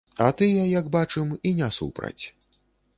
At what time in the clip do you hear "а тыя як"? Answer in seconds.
0.27-0.89